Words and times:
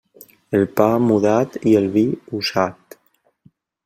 El 0.59 0.63
pa, 0.79 0.87
mudat, 1.09 1.57
i 1.71 1.75
el 1.81 1.85
vi, 1.97 2.05
usat. 2.39 2.97